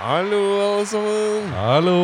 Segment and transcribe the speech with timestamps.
[0.00, 1.48] Hallo, alle sammen.
[1.52, 1.96] Hallo!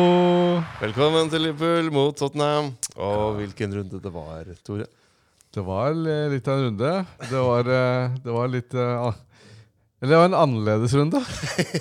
[0.77, 2.67] Velkommen til Liverpool mot Tottenham.
[2.93, 4.85] Og hvilken runde det var, Tore.
[5.49, 6.91] Det var litt av en runde.
[7.23, 9.07] Det var, eh, det var litt eh,
[9.97, 11.21] Eller det var en annerledes runde.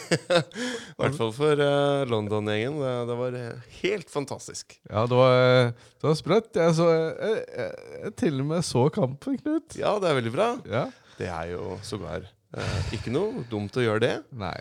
[0.41, 2.79] I hvert fall for eh, London-gjengen.
[2.81, 4.79] Det, det var eh, helt fantastisk.
[4.89, 6.49] Ja, det var, eh, det var sprøtt.
[6.57, 9.77] Jeg, så, jeg, jeg, jeg til og med så kampen, Knut.
[9.77, 10.49] Ja, det er veldig bra.
[10.65, 10.87] Ja?
[11.21, 14.15] Det er jo sågar eh, ikke noe dumt å gjøre det.
[14.33, 14.57] Nei.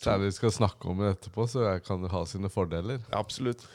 [0.00, 3.02] Særlig vi skal snakke om det etterpå, så jeg kan ha sine fordeler.
[3.12, 3.66] Absolutt.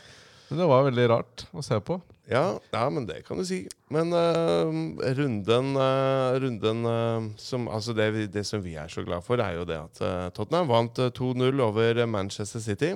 [0.50, 2.00] Men det var veldig rart å se på.
[2.30, 3.60] Ja, ja, men det kan du si.
[3.94, 4.70] Men uh,
[5.18, 9.42] runden, uh, runden uh, som, altså det, vi- det som vi er så glad for,
[9.42, 10.02] er jo det at
[10.38, 12.92] Tottenham vant eh, 2-0 over Manchester City.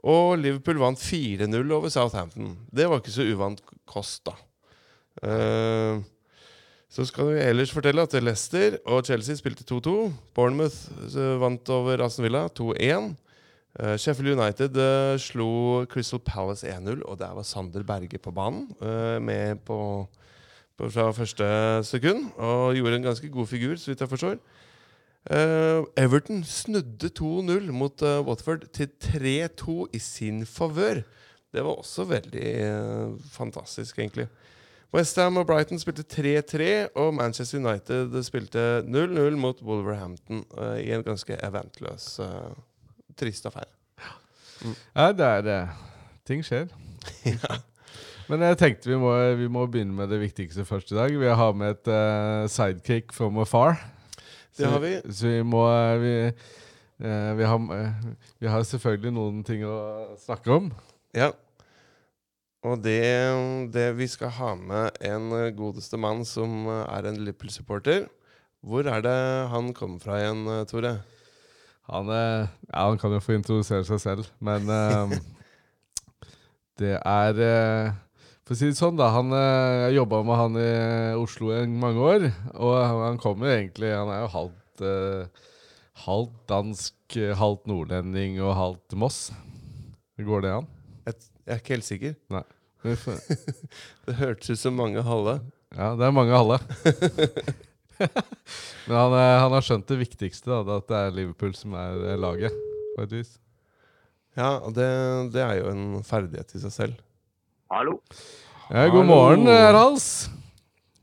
[0.00, 2.54] Og Liverpool vant 4-0 over Southampton.
[2.72, 4.36] Det var ikke så uvant kost, da.
[5.20, 6.00] Eh,
[6.90, 9.96] så skal vi ellers fortelle at Leicester og Chelsea spilte 2-2.
[10.34, 13.12] Bournemouth eh, vant over Aston Villa 2-1.
[13.80, 18.66] Uh, Sheffield United uh, slo Crystal Palace 1-0, og der var Sander Berge på banen.
[18.82, 20.08] uh, med på,
[20.76, 21.46] på fra første
[21.86, 24.40] sekund, og gjorde en ganske god figur, så vidt jeg forstår.
[25.28, 31.02] Eh, Everton snudde 2-0 mot eh, Watford til 3-2 i sin favør.
[31.52, 34.28] Det var også veldig eh, fantastisk, egentlig.
[34.94, 41.04] Westham og Brighton spilte 3-3, og Manchester United spilte 0-0 mot Wolverhampton uh, i en
[41.06, 42.50] ganske eventløs uh,
[43.18, 43.70] trist affære.
[44.96, 45.60] Ja, det er det.
[46.26, 46.66] Ting skjer.
[48.30, 51.14] Men jeg tenkte vi må, vi må begynne med det viktigste først i dag.
[51.20, 53.78] Vi har med et uh, sidekick from afar.
[54.60, 54.94] Det har vi.
[55.12, 56.14] Så vi må eh, vi,
[57.06, 59.76] eh, vi, har, eh, vi har selvfølgelig noen ting å
[60.20, 60.70] snakke om.
[61.16, 61.30] Ja.
[62.60, 63.00] Og det,
[63.72, 68.04] det Vi skal ha med en eh, godeste mann som eh, er en Liverpool-supporter.
[68.60, 69.16] Hvor er det
[69.48, 70.98] han kommer fra igjen, eh, Tore?
[71.90, 74.68] Han, ja, han kan jo få introdusere seg selv, men
[76.78, 77.40] det er
[78.44, 79.08] For å si det sånn, da.
[79.10, 80.68] Han, jeg jobba med han i
[81.18, 82.76] Oslo i mange år, og
[83.08, 84.84] han kommer egentlig Han er jo halvt,
[86.04, 89.20] halvt dansk, halvt nordlending og halvt Moss.
[90.22, 90.70] Går det an?
[91.08, 91.18] Jeg,
[91.50, 92.12] jeg er ikke helt sikker.
[92.30, 92.44] Nei.
[94.06, 95.40] Det hørtes ut som mange halve.
[95.74, 96.58] Ja, det er mange halve.
[98.86, 101.98] Men han, er, han har skjønt det viktigste, da, at det er Liverpool som er
[102.12, 102.54] eh, laget,
[102.94, 103.34] på et vis.
[104.38, 104.86] Ja, og det,
[105.34, 107.02] det er jo en ferdighet i seg selv.
[107.74, 107.98] Hallo.
[108.70, 109.04] Ja, god Hallo.
[109.10, 110.08] morgen, eh, Rals.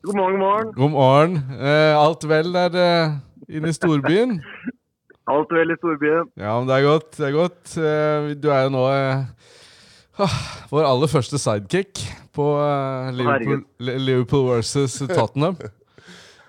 [0.07, 0.73] God morgen, god morgen.
[0.79, 1.37] God morgen.
[1.59, 3.19] Eh, alt vel der eh,
[3.51, 4.39] inne i storbyen?
[5.27, 6.29] Alt vel i storbyen.
[6.39, 7.09] Ja, men det er godt.
[7.17, 7.63] det er godt.
[7.75, 9.25] Eh, du er jo nå eh,
[10.71, 12.01] vår aller første sidekick
[12.37, 15.57] på eh, Liverpool, Li- Liverpool versus Tottenham.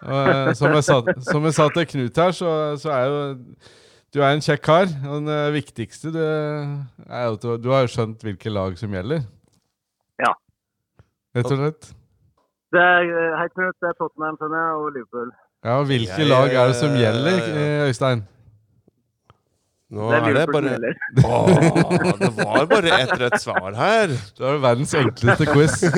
[0.02, 3.20] Og, eh, som, jeg sa, som jeg sa til Knut her, så, så er jo
[4.14, 4.86] du er en kjekk kar.
[5.10, 8.94] Og det viktigste du, er jo at du, du har jo skjønt hvilke lag som
[8.96, 9.26] gjelder.
[10.22, 10.32] Ja.
[11.36, 11.90] Rett og slett.
[12.72, 13.76] Det er helt Hei, Knut.
[13.80, 15.30] Det er Tottenham, skjønner jeg, og Liverpool.
[15.66, 18.20] Ja, Hvilke ja, lag er det som gjelder, eh, Øystein?
[19.88, 20.92] Nå det er er det bare.
[21.24, 21.46] Åh,
[22.20, 24.12] Det var bare ett rett svar her.
[24.36, 25.78] Det er verdens enkleste quiz.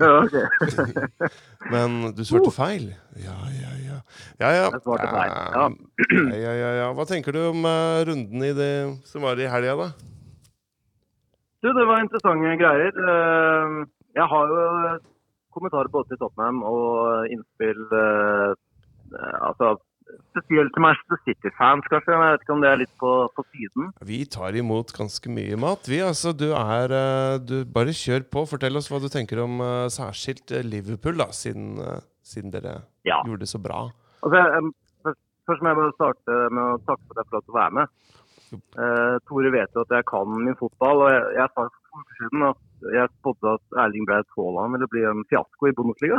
[0.00, 0.32] Ja, ok.
[1.68, 2.86] Men du svarte feil.
[3.20, 3.98] Ja, ja, ja.
[4.40, 4.70] ja, ja.
[4.72, 5.66] Ja.
[6.32, 6.86] Ja, ja, ja.
[6.96, 8.70] Hva tenker du om eh, runden i det
[9.04, 9.90] som var i helga, da?
[11.60, 12.96] Du, det var interessante greier.
[13.12, 13.76] Eh,
[14.16, 14.64] Jeg har jo
[15.52, 18.56] kommentarer både til Tottenham og innspill eh,
[19.12, 19.74] eh, Altså
[20.32, 22.12] spesielt til Manchester City-fans, kanskje.
[22.14, 23.90] Jeg vet ikke om det er litt på, på siden.
[24.08, 26.00] Vi tar imot ganske mye mat, vi.
[26.04, 28.44] Altså, du er eh, Du bare kjør på.
[28.50, 31.76] Fortell oss hva du tenker om eh, særskilt eh, Liverpool, da, siden,
[32.22, 32.78] siden dere
[33.08, 33.20] Ja.
[33.26, 33.86] gjorde det så bra.
[34.22, 35.16] Altså, jeg,
[35.48, 37.60] først må jeg bare starte med å takke for at jeg får lov til å
[37.60, 37.96] være med.
[38.52, 42.18] Eh, Tore vet jo at jeg kan min fotball, og jeg, jeg sa for uker
[42.20, 42.60] siden at
[42.96, 46.18] jeg spådde at Erling Braut Haaland ville bli en fiasko i Bundesliga.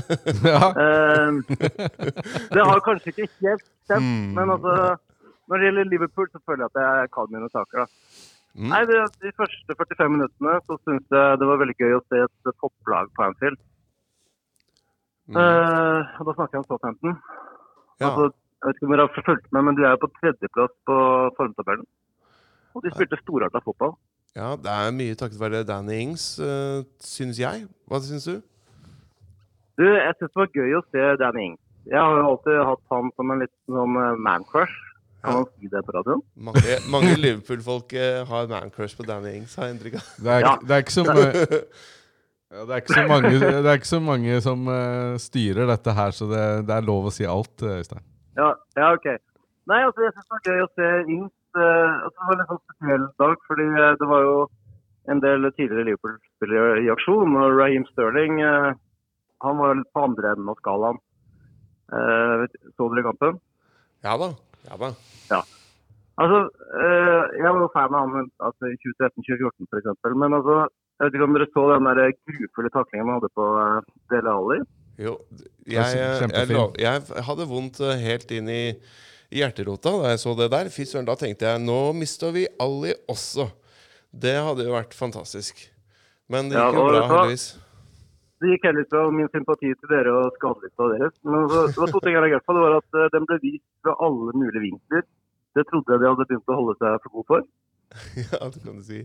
[0.52, 0.60] Ja.
[0.84, 1.40] Eh,
[2.54, 4.32] det har kanskje ikke helt stemt, Mm.
[4.38, 4.74] men altså,
[5.48, 7.84] når det gjelder Liverpool, så føler jeg at jeg kan mine saker.
[7.84, 7.86] da.
[8.54, 8.68] Mm.
[8.70, 12.20] Nei, det, De første 45 minuttene så syns jeg det var veldig gøy å se
[12.24, 13.58] et topplag på Anfield.
[15.28, 15.36] Mm.
[15.40, 17.16] Eh, og da snakker jeg om Southampton.
[18.00, 18.08] Ja.
[18.10, 18.30] Altså,
[18.64, 20.96] jeg vet ikke om dere har fulgt med, men de er jo på tredjeplass på
[21.36, 21.84] formtabellen.
[22.74, 23.92] Og de spilte storarta fotball.
[24.34, 27.66] ja, det er mye takket være Danny Ings, uh, syns jeg.
[27.86, 28.40] Hva syns du?
[29.76, 31.60] Du, Jeg syns det var gøy å se Danny Ings.
[31.86, 34.76] Jeg har jo alltid hatt han som en liten sånn eh, man-crush.
[35.24, 35.40] Kan Ja.
[35.42, 36.22] man si det på radioen?
[36.36, 40.08] Mange, mange Liverpool-folk eh, har man-crush på Danny Ings, har jeg inntrykk av.
[40.24, 40.54] Det er, Ja.
[40.56, 41.34] ikke- det er ikke så mye
[42.54, 45.92] ja, det, er ikke så mange, det er ikke så mange som uh, styrer dette
[45.96, 48.02] her, så det, det er lov å si alt, eh, Øystein.
[48.36, 49.08] Ja, ja ok.
[49.70, 52.48] Nei, altså jeg syns det var gøy å se Ings Uh, altså, det var en
[52.48, 54.38] sånn spesiell dag, fordi uh, det var jo
[55.12, 57.36] en del tidligere Liverpool-spillere i aksjon.
[57.38, 58.72] Og Raheem Sterling uh,
[59.44, 61.02] han var litt på andre enden av skalaen.
[62.74, 63.36] Så dere kampen?
[64.02, 64.30] Ja da.
[64.66, 64.88] Ja da.
[65.28, 65.40] Ja.
[66.16, 66.38] Altså,
[66.80, 70.08] Jeg var jo fan av ham altså, i 2013-2014 f.eks.
[70.16, 70.56] Men altså,
[70.96, 73.46] jeg vet ikke om dere så den der grufulle taklingen han hadde på
[74.10, 74.58] Dele Alli?
[75.00, 75.16] Jo,
[75.66, 78.60] jeg, jeg, lov- jeg hadde vondt eh, helt inn i,
[79.34, 80.68] hjerterota da jeg så det der.
[80.70, 83.48] Fy søren, da tenkte jeg nå mister vi Ali også.
[84.14, 85.64] Det hadde jo vært fantastisk.
[86.30, 87.46] Men det Ja, gikk jo bra, heldigvis.
[88.44, 91.14] Det gikk heller fra min sympati til dere og skadelista deres.
[91.26, 92.54] Men så, det var to ting jeg reagerte på.
[92.56, 95.04] Det var at eh, den ble vist fra alle mulige vinkler.
[95.54, 97.44] Det trodde jeg de hadde begynt å holde seg for god for.
[98.22, 99.02] ja, det kan du si.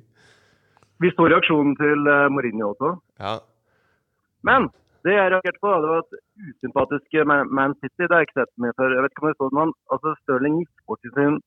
[1.00, 2.94] Vi så reaksjonen til eh, Mourinho også.
[3.22, 3.34] Ja.
[4.46, 4.70] Men
[5.06, 6.18] det jeg reagerte på, det var at
[6.50, 8.96] usympatiske Man City det har jeg ikke sett mye før.
[8.96, 11.38] Jeg vet ikke om jeg så den, altså Stirling gikk bort til sin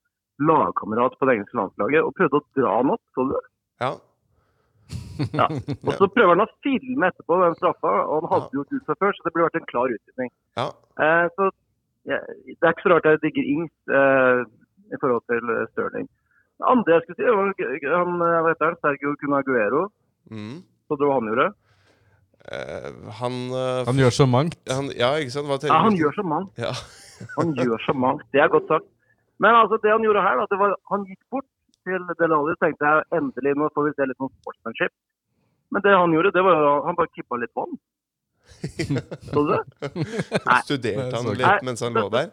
[0.42, 3.04] lagkamerat på det engelske landslaget og prøvde å dra han opp.
[3.14, 3.44] Så du det?
[3.84, 3.92] ja.
[5.38, 5.44] Ja.
[5.86, 8.96] Og så prøver han å filme etterpå den straffa, og han hadde gjort ut seg
[8.98, 10.32] før, så det burde vært en klar utvisning.
[10.58, 10.64] ja.
[11.04, 11.50] Eh, så
[12.08, 14.40] ja, Det er ikke så rart jeg digger Ings eh,
[14.90, 16.08] i forhold til Stirling.
[16.58, 19.84] Det andre jeg skulle si, var han, eh, hva heter han, Sergio Cunaguero.
[20.30, 20.58] Mm.
[20.88, 21.46] Så det var han gjorde?
[22.50, 22.90] Eh,
[23.20, 24.58] han, eh, Han gjør så mangt.
[24.68, 25.46] han Ja, ikke sant?
[25.46, 26.58] Hva Ja, han gjør så mangt.
[26.58, 26.72] Ja.
[27.38, 28.24] Han gjør så mangt.
[28.34, 28.88] Det er godt sagt.
[29.38, 31.46] Men altså, det han gjorde her, da, det var, han gikk bort
[31.86, 34.92] til Delali og tenkte jeg endelig nå får vi se litt sånn sportsmanship.
[35.70, 37.78] Men det han gjorde, det var jo han bare kippa litt vann.
[39.30, 39.62] Så du det?
[40.66, 42.32] Studerte han litt mens han lå der?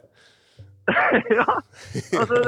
[1.37, 1.45] ja.
[2.17, 2.41] Altså,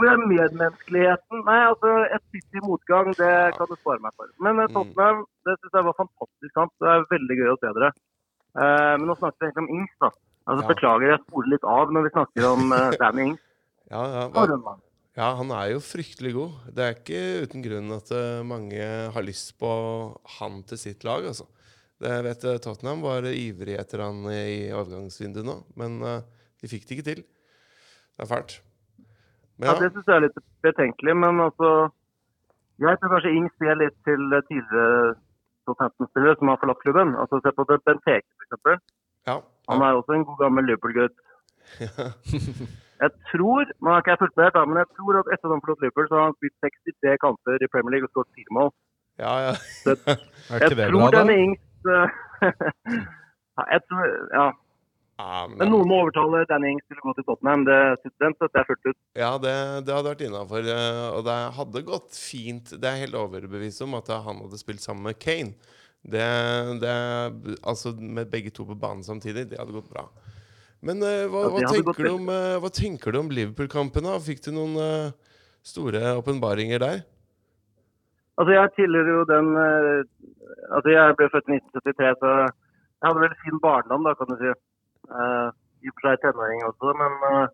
[0.00, 1.42] medmenneskeligheten?
[1.46, 4.30] Nei, altså, et sitt i motgang, det kan du spare meg for.
[4.42, 6.72] Men eh, Tottenham, det synes jeg var fantastisk kamp.
[6.82, 7.90] Det er veldig gøy å se dere.
[8.56, 10.12] Eh, men nå snakker vi egentlig om Ings, da.
[10.50, 10.68] Altså, Ja.
[10.72, 13.42] Beklager, jeg spoler litt av når vi snakker om uh, Danny Ings.
[13.90, 14.76] Ja, ja.
[15.18, 16.56] Ja, han er jo fryktelig god.
[16.74, 18.12] Det er ikke uten grunn at
[18.46, 19.70] mange har lyst på
[20.38, 21.48] han til sitt lag, altså.
[22.00, 27.08] Det vet Tottenham var ivrig etter han i overgangsvinduet nå, men de fikk det ikke
[27.10, 27.22] til.
[28.16, 28.60] Det er fælt.
[29.60, 31.70] Ja, det syns jeg er litt betenkelig, men altså
[32.80, 35.14] Jeg tror kanskje Ings ser litt til tidligere
[35.68, 37.10] Southampton-spillere som har forlatt klubben.
[37.20, 38.80] Altså Se på det Benteke, f.eks.
[39.28, 39.36] ja,
[39.68, 41.18] Han er også en god gammel Liverpool-gutt.
[43.04, 45.52] Jeg tror man har ikke jeg fulgt med, da, men jeg tror at etter at
[45.54, 48.52] han forlot Liverpool, så har han spilt 63 kamper i Premier League og skåret fire
[48.56, 48.70] mål.
[49.24, 49.52] ja, ja.
[50.62, 51.36] Jeg det tror denne?
[51.44, 51.62] Ings
[53.74, 54.04] jeg tror,
[54.38, 54.46] ja.
[55.20, 57.66] Ja, men, noen må overtale Danny Ings til å gå til Tottenham.
[57.68, 57.78] Det
[58.22, 58.98] den støtter jeg fullt ut.
[59.20, 59.56] ja det,
[59.86, 60.70] det hadde vært innafor.
[61.18, 62.72] Og det hadde gått fint.
[62.72, 65.54] Det er jeg helt overbevist om at han hadde spilt sammen med Kane.
[66.00, 66.24] Det,
[66.80, 66.92] det,
[67.60, 70.06] altså med begge to på banen samtidig, det hadde gått bra.
[70.80, 74.08] Men eh, hva, hva, tenker du om, eh, hva tenker du om Liverpool-kampen?
[74.08, 74.16] da?
[74.24, 75.34] Fikk du noen eh,
[75.66, 77.02] store åpenbaringer der?
[78.40, 80.02] Altså, jeg tilhører jo den eh,
[80.70, 84.36] Altså, jeg ble født i 1973, så jeg hadde vel fin barndom, da, kan du
[84.38, 84.50] si.
[85.10, 85.48] Eh,
[85.80, 87.46] I og for seg tenåring også, men eh,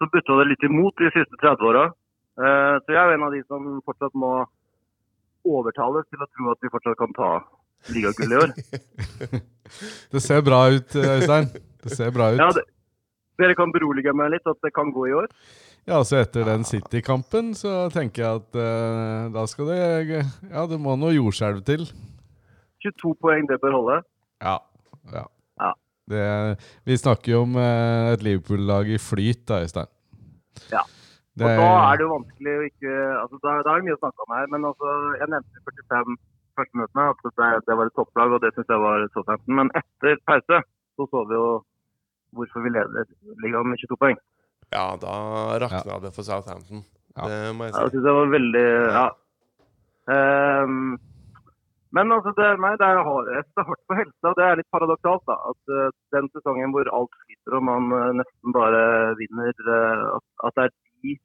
[0.00, 1.84] så butta det litt imot de siste 30 åra.
[2.40, 4.32] Eh, så jeg er en av de som fortsatt må
[5.46, 7.30] overtales til å tro at vi fortsatt kan ta
[7.94, 8.54] ligagull i år.
[10.12, 11.46] Det ser bra ut, Øystein.
[11.84, 12.40] Det ser bra ut.
[12.42, 12.64] Ja, det,
[13.38, 15.28] dere kan berolige meg litt at det kan gå i år.
[15.88, 19.78] Ja, så etter den City-kampen så tenker jeg at eh, da skal det
[20.50, 21.86] Ja, det må noe jordskjelv til.
[22.84, 23.96] 22 poeng, det bør holde.
[24.42, 24.58] Ja.
[25.14, 25.24] ja.
[26.10, 26.44] Ja.
[26.54, 29.90] Det, vi snakker jo om eh, et Liverpool-lag i flyt, da, Øystein.
[30.72, 30.82] Ja.
[31.38, 33.94] Det, Og da er det jo vanskelig å ikke altså Da, da er det mye
[33.96, 34.48] å snakke om her.
[34.52, 36.16] Men altså, jeg nevnte 45
[36.58, 39.56] første minuttene at det, det var et topplag, og det syns jeg var Southampton.
[39.60, 40.58] Men etter pause
[40.98, 41.46] så så vi jo
[42.36, 43.06] hvorfor vi leder
[43.44, 44.18] ligaen med 22 poeng.
[44.74, 45.14] Ja, da
[45.62, 46.82] rakna det for Southampton.
[47.16, 47.26] Ja.
[47.30, 47.96] Det må jeg Ja, det si.
[47.96, 48.66] syns jeg var veldig
[48.98, 49.06] Ja.
[50.10, 50.98] Ehm,
[51.96, 53.48] men altså, det, nei, det er, hardest.
[53.50, 55.24] det er hardt på helsa, det er litt paradoksalt.
[55.26, 58.82] da, At uh, den sesongen hvor alt sliter og man uh, nesten bare
[59.18, 61.16] vinner, uh, at, at det er de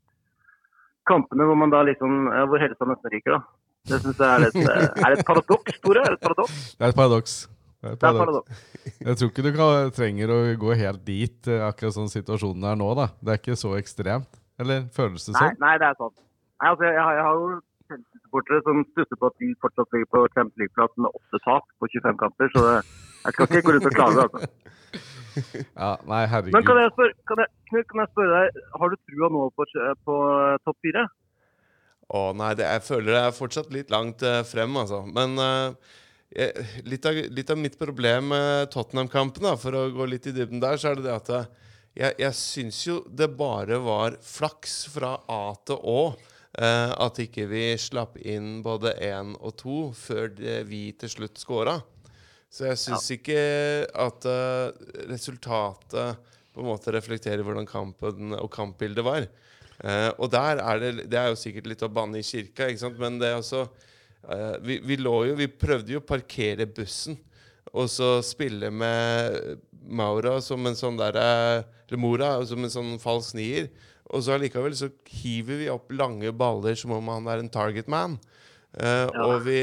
[1.06, 3.38] kampene hvor man da liksom, hvor helsa nesten ryker.
[3.38, 3.44] da.
[3.86, 6.02] Det syns jeg er litt Er det et paradoks, Tore?
[6.02, 6.56] Er det et paradoks?
[6.74, 7.36] det er et paradoks.
[7.86, 8.64] Det er et paradoks.
[9.06, 12.90] Jeg tror ikke du kan, trenger å gå helt dit, akkurat sånn situasjonen er nå.
[12.98, 13.12] da.
[13.22, 14.42] Det er ikke så ekstremt.
[14.58, 15.62] Eller føles det sånn?
[15.62, 16.18] nei, det er sant.
[16.64, 17.62] Nei, altså, jeg, jeg har jo
[18.44, 21.88] Chelsea-supportere som stusser på at de fortsatt ligger på Champions League-plass med åtte tap på
[21.88, 22.78] 25 kamper, så det,
[23.26, 24.26] jeg skal ikke gå ut og klage.
[24.26, 24.48] altså.
[25.76, 26.54] Ja, nei, herregud.
[26.56, 29.42] Men kan jeg spørre, kan jeg, Knut, kan jeg spørre deg, har du trua nå
[29.52, 29.66] på,
[30.08, 31.02] på eh, topp fire?
[32.16, 35.02] Å nei, det, jeg føler det er fortsatt litt langt eh, frem, altså.
[35.12, 35.92] Men eh,
[36.40, 40.64] jeg, litt, av, litt av mitt problem med Tottenham-kampen, for å gå litt i dybden
[40.64, 41.52] der, så er det det at eh,
[42.00, 46.00] jeg, jeg syns jo det bare var flaks fra A til Å.
[46.58, 51.42] eh, at ikke vi slapp inn både én og to før det, vi til slutt
[51.42, 51.80] scora.
[52.52, 53.40] Så jeg syns ikke
[54.00, 54.70] at uh,
[55.10, 59.26] resultatet på en måte reflekterer hvordan kampen og kampbildet var.
[59.84, 62.80] Eh, og der er det Det er jo sikkert litt å banne i kirka, ikke
[62.80, 63.00] sant?
[63.00, 63.66] men det er også
[64.32, 67.18] eh, vi, vi lå jo Vi prøvde jo å parkere bussen
[67.76, 71.26] og så spille med Maura som en sånn derre
[71.90, 73.68] Eller Mora som en sånn falsk nier.
[74.14, 77.90] Og så allikevel så hiver vi opp lange baller som om han er en target
[77.92, 78.20] man.
[78.76, 79.60] Eh, Og vi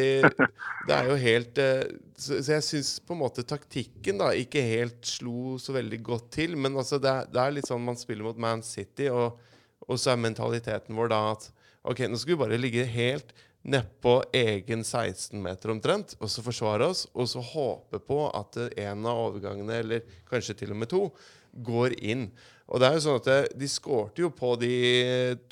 [0.89, 1.83] Det er jo helt uh,
[2.17, 6.31] Så, så jeg syns på en måte taktikken da ikke helt slo så veldig godt
[6.39, 6.57] til.
[6.57, 9.39] Men altså det, er, det er litt sånn man spiller mot Man City, og,
[9.87, 11.51] og så er mentaliteten vår da at
[11.83, 17.05] OK, nå skal vi bare ligge helt nedpå egen 16-meter omtrent, og så forsvare oss,
[17.15, 21.05] og så håpe på at en av overgangene, eller kanskje til og med to,
[21.53, 22.31] går inn.
[22.73, 24.73] Og det er jo sånn at De skårte jo på de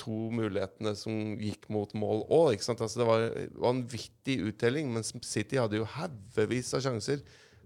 [0.01, 2.57] to mulighetene som gikk mot mål òg.
[2.57, 3.27] Altså det var
[3.61, 7.21] vanvittig uttelling, mens City hadde jo haugevis av sjanser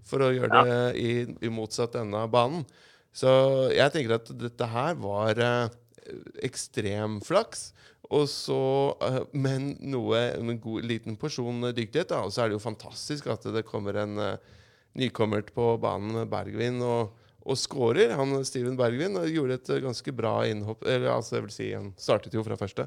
[0.04, 1.12] for å gjøre det i,
[1.46, 2.66] i motsatt ende av banen.
[3.14, 3.30] Så
[3.70, 5.74] jeg tenker at dette her var eh,
[6.44, 7.68] ekstrem flaks.
[8.10, 8.60] Og så,
[9.06, 12.12] eh, men noe, en god liten porsjon dyktighet.
[12.18, 14.50] Og så er det jo fantastisk at det kommer en eh,
[14.98, 17.14] nykommer på banen, Bergvin, og,
[17.44, 18.14] og scorer.
[18.16, 20.84] Han Steven Bergvin gjorde et eh, ganske bra innhopp.
[20.88, 22.86] Eller altså, jeg vil si, han startet jo fra første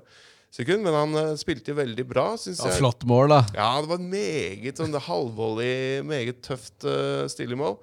[0.54, 2.80] sekund, men han eh, spilte jo veldig bra, Synes Ja, jeg.
[2.82, 3.42] flott mål, da.
[3.58, 7.78] Ja, det var meget sånn det halvvolley, meget tøft uh, stilig mål.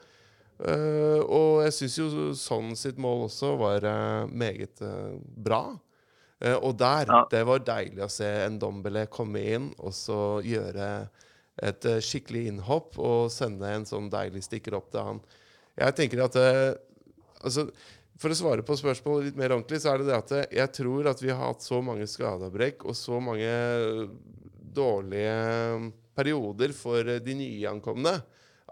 [0.65, 5.65] Eh, og jeg syns jo sånn sitt mål også var uh, meget uh, bra.
[6.41, 7.23] Eh, og der, Ja.
[7.31, 11.09] det var deilig å se en Dombele komme inn og så gjøre
[11.63, 15.21] et eh, skikkelig innhopp og sende en sånn deilig stikker opp til han.
[15.81, 16.77] Jeg tenker at eh,
[17.43, 17.67] altså,
[18.21, 20.75] For å svare på spørsmålet litt mer ordentlig, så er det det at eh, jeg
[20.79, 24.05] tror at vi har hatt så mange skadeavbrekk og så mange eh,
[24.75, 28.15] dårlige perioder for de nyankomne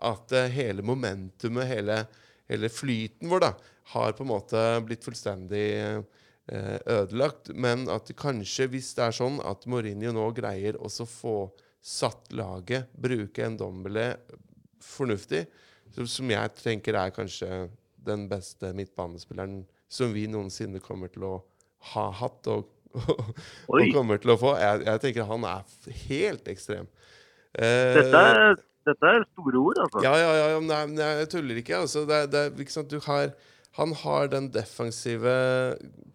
[0.02, 1.96] at hele momentumet, hele,
[2.50, 3.50] hele flyten vår, da,
[3.94, 5.66] har på en måte blitt fullstendig
[6.50, 7.52] ødelagt.
[7.54, 11.36] Men at kanskje, hvis det er sånn at Mourinho nå greier også få
[11.78, 14.08] satt laget, bruke en Dombele
[14.82, 15.44] fornuftig,
[16.08, 17.66] som, jeg tenker er kanskje
[18.02, 21.34] den beste midtbanespilleren som vi noensinne kommer til å
[21.92, 22.68] ha hatt og,
[22.98, 23.32] og,
[23.68, 24.56] og kommer til å få.
[24.60, 26.88] Jeg, jeg tenker han er helt ekstrem.
[27.52, 28.54] Eh, Dette er,
[28.88, 30.02] dette er store ord, altså.
[30.04, 31.82] ja, ja, ja, men nei, jeg tuller ikke.
[31.84, 32.46] Altså, det, det,
[32.90, 33.34] du har,
[33.78, 35.34] han har den defensive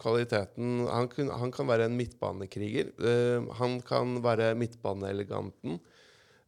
[0.02, 0.88] kvaliteten.
[0.90, 2.92] Han, kun, han kan være en midtbanekriger.
[2.98, 5.80] Eh, han kan være midtbaneeleganten.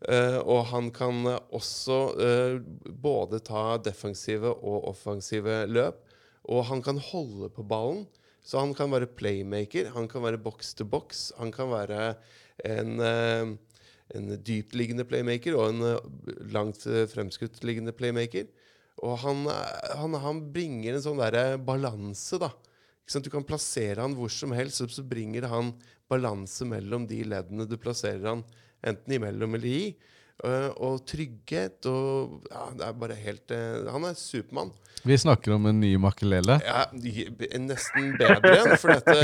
[0.08, 6.06] Eh, og han kan eh, også uh, både ta defensive og offensive løp.
[6.50, 8.06] Og han kan holde på ballen.
[8.40, 12.14] Så han kan være playmaker, han kan være box to box, han kan være
[12.66, 13.58] en uh,
[14.18, 18.48] en dyptliggende playmaker og en langt fremskuttliggende playmaker.
[19.06, 19.44] Og han,
[20.00, 22.50] han, han bringer en sånn derre balanse, da.
[23.06, 25.76] Du kan plassere han hvor som helst, så bringer han
[26.10, 28.42] balanse mellom de leddene du plasserer han
[28.86, 29.84] enten imellom eller i.
[30.40, 34.70] Eh, og trygghet og ja, Det er bare helt eh, Han er Supermann.
[35.04, 36.56] Vi snakker om en ny Makelele.
[36.64, 36.86] Ja,
[37.60, 39.18] nesten bedre enn, for dette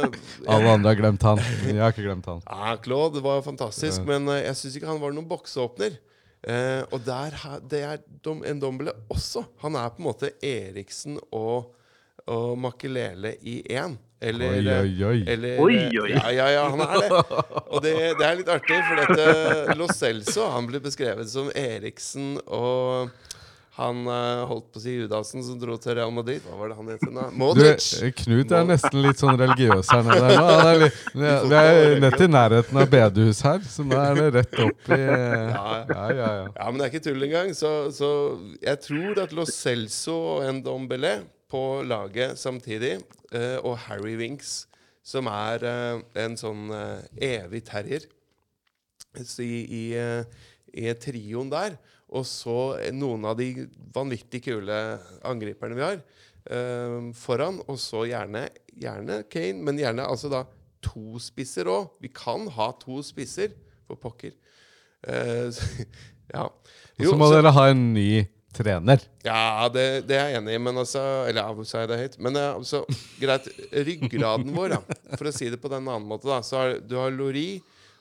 [0.50, 1.42] Alle andre har glemt han.
[1.66, 2.42] Jeg har ikke glemt han.
[2.46, 5.98] Ja, Claude var fantastisk, men eh, jeg syns ikke han var noen bokseåpner.
[6.40, 7.34] Eh, og der,
[7.70, 7.98] det er
[8.48, 9.44] en Dombele også.
[9.64, 11.74] Han er på en måte Eriksen og,
[12.30, 13.98] og Makelele i én.
[14.20, 15.20] Eller, Oi, eh, oi, oi.
[15.32, 16.10] eller Oi, oi.
[16.12, 17.22] Ja, ja, ja, han er det.
[17.72, 22.34] Og det, det er litt artig, for dette Lo Celso han ble beskrevet som Eriksen
[22.44, 23.08] og
[23.80, 26.42] han uh, holdt på å si Judasen som dro til Real Madrid.
[26.44, 27.00] Hva var det han het?
[27.06, 27.28] igjen da?
[27.30, 27.86] Du, Modric.
[28.18, 30.34] Knut er nesten litt sånn religiøs her nede.
[30.74, 34.20] Er litt, vi er- vi er nett i nærheten av bedehus her, så nå er
[34.20, 36.28] det rett opp i Ja, ja, ja.
[36.58, 37.54] Ja, men det er ikke tull engang.
[37.56, 38.10] Så, så
[38.60, 41.14] jeg tror at Lo Celso og Ndombele
[41.50, 42.96] på laget samtidig,
[43.34, 44.66] eh, og Harry Winks,
[45.02, 47.02] som er eh, en sånn eh,
[47.42, 48.06] evig terrier
[49.26, 49.84] så i, i,
[50.78, 51.74] i trioen der,
[52.14, 54.76] og så noen av de vanvittig kule
[55.26, 58.44] angriperne vi har eh, foran, og så gjerne,
[58.78, 60.44] gjerne Kane, men gjerne altså da
[60.80, 61.90] to spisser òg.
[62.00, 63.50] Vi kan ha to spisser,
[63.88, 64.32] for pokker.
[65.02, 65.86] Eh, så-
[66.36, 66.46] ja.
[66.46, 68.10] Og så må så- dere ha en ny
[68.56, 69.02] trener.
[69.26, 72.16] ja, det, det er jeg enig i, men altså Eller ja, sa jeg det høyt?
[72.26, 72.82] Men altså,
[73.20, 73.46] greit.
[73.72, 76.96] Ryggraden vår, da, for å si det på den annen måte, da, så har du
[76.98, 77.60] har Lori,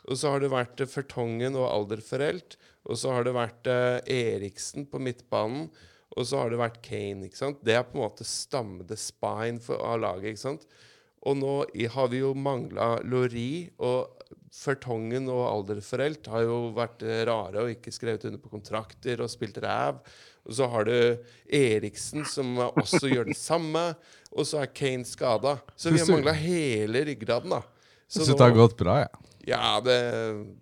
[0.09, 2.57] og så har det vært eh, Fertongen og Alderforelt,
[2.89, 5.69] og så har det vært eh, Eriksen på midtbanen,
[6.17, 7.27] Og så har det vært Kane.
[7.27, 7.59] ikke sant?
[7.61, 10.33] Det er på en måte stammede spine for, av laget.
[10.33, 10.65] ikke sant?
[11.29, 11.53] Og nå
[11.93, 14.15] har vi jo mangla Lori, og
[14.55, 19.59] Fertongen og Alderforelt har jo vært rare og ikke skrevet under på kontrakter og spilt
[19.61, 19.99] ræv.
[20.49, 20.95] Og så har du
[21.53, 23.83] Eriksen, som også gjør det samme.
[24.33, 25.59] Og så er Kane skada.
[25.77, 27.61] Så vi har mangla hele ryggraden, da.
[28.09, 29.27] Så Jeg syns det har gått bra, jeg.
[29.51, 29.97] ja, det,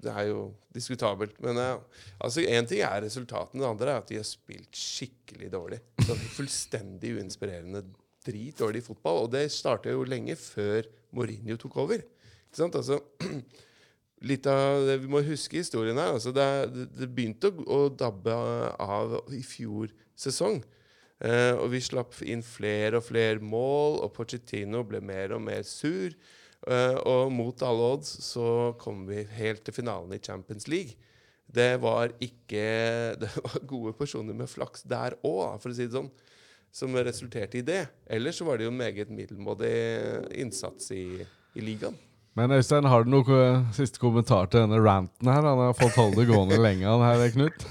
[0.04, 0.42] det er jo
[0.76, 1.38] diskutabelt.
[1.44, 5.50] Men eh, altså, én ting er resultatene, det andre er at de har spilt skikkelig
[5.56, 5.80] dårlig.
[6.04, 7.86] Så det er fullstendig uinspirerende
[8.28, 9.24] dritdårlig fotball.
[9.26, 10.84] Og det starta jo lenge før
[11.16, 12.04] Mourinho tok over.
[12.04, 12.76] Ikke sant?
[12.76, 13.00] Altså,
[14.26, 16.48] litt av det vi må huske historien her altså det,
[16.98, 18.34] det begynte å, å dabbe
[18.82, 20.62] av i fjor sesong.
[21.18, 25.66] Eh, og vi slapp inn flere og flere mål, og Pochettino ble mer og mer
[25.66, 26.14] sur.
[26.68, 30.98] Eh, og mot alle odds så kom vi helt til finalen i Champions League.
[31.48, 32.66] Det var ikke
[33.22, 36.12] Det var gode porsjoner med flaks der òg, for å si det sånn,
[36.74, 37.86] som resulterte i det.
[38.06, 39.78] Ellers så var det jo en meget middelmådig
[40.38, 41.24] innsats i,
[41.58, 41.98] i ligaen.
[42.38, 45.42] Men Øystein, har du noen siste kommentar til denne ranten her?
[45.42, 47.64] Han har fått holde det gående lenge, han her, Knut.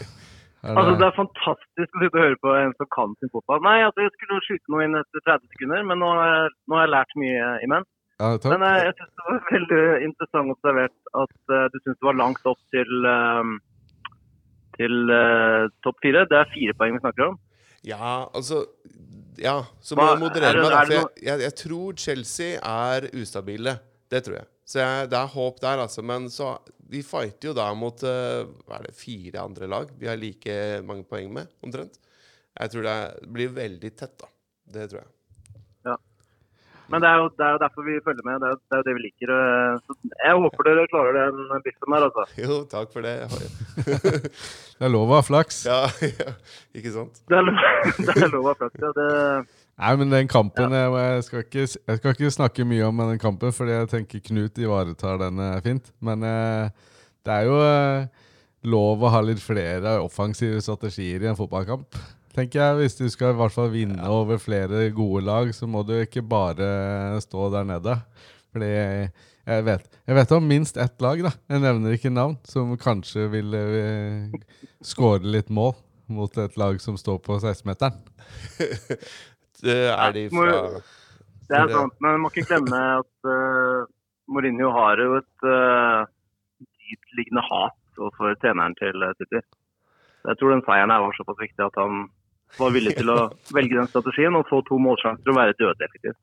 [0.67, 3.61] Er Altså, Det er fantastisk å sitte og høre på en som kan sin fotball.
[3.63, 6.79] Nei, altså, jeg skulle skyte noe inn etter 30 sekunder, men nå har jeg, nå
[6.79, 7.89] har jeg lært mye imens.
[8.19, 8.49] ja, takk.
[8.51, 12.19] Men jeg, jeg syns det var veldig interessant observert at uh, du syns det var
[12.23, 13.55] langt opp til, uh,
[14.81, 16.27] til uh, topp fire.
[16.33, 17.39] Det er fire poeng vi snakker om.
[17.87, 18.65] Ja, altså
[19.39, 20.83] Ja, så må Hva- jeg moderere er meg, da.
[20.83, 23.79] For jeg, jeg, jeg tror Chelsea er ustabile.
[24.11, 24.47] Det tror jeg.
[24.67, 26.03] Så jeg, det er håp der, altså.
[26.03, 26.57] Men så
[26.91, 30.57] Vi fighter jo da mot eh, hva er det, fire andre lag vi har like
[30.87, 31.97] mange poeng med, omtrent.
[32.57, 32.97] Jeg tror det
[33.35, 34.29] blir veldig tett, da.
[34.75, 35.11] Det tror jeg.
[36.87, 38.37] Men det er, jo, det er jo derfor vi følger med.
[38.39, 39.31] Det er, jo- det er jo det vi liker.
[39.35, 42.25] eh, Så jeg håper dere klarer den biffen der, altså.
[42.45, 43.15] Jo, takk for det.
[44.79, 45.65] Det er lov å ha flaks.
[45.67, 45.81] Ja,
[46.23, 46.31] ja,
[46.79, 47.19] ikke sant?
[47.27, 47.59] Det er lov,
[48.07, 48.79] det er lov å ha flaks.
[48.87, 48.93] Ja.
[49.01, 49.09] Det,
[49.77, 53.19] Nei, men den kampen jeg, jeg, skal ikke, jeg skal ikke snakke mye om den
[53.21, 55.91] kampen, fordi jeg tenker Knut ivaretar den eh, fint.
[56.01, 56.71] Men eh,
[57.27, 58.25] det er jo eh,
[58.73, 61.99] lov å ha litt flere offensive strategier i en fotballkamp.
[62.37, 65.85] Tenker jeg, Hvis du skal i hvert fall vinne over flere gode lag, så må
[65.89, 68.01] du ikke bare stå der nede.
[68.57, 68.73] Fordi
[69.47, 71.31] jeg vet, jeg vet om minst ett lag, da.
[71.53, 74.33] Jeg nevner ikke navn, som kanskje vil eh,
[74.85, 75.77] skåre litt mål
[76.11, 78.01] mot et lag som står på 16-meteren.
[79.63, 80.61] Det er de fra
[81.47, 83.87] det er sant, men man må ikke glemme at uh,
[84.27, 86.03] Mourinho har jo et uh,
[86.59, 89.41] dyptliggende hat overfor treneren til eh, City.
[90.27, 92.09] Jeg tror den seieren her var såpass viktig at han
[92.59, 93.19] var villig til å
[93.57, 96.19] velge den strategien og få to målsjanser og være dødelig effektiv.